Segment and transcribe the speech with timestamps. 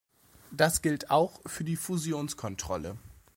[0.49, 2.97] Das gilt auch für die Fusionskontrolle.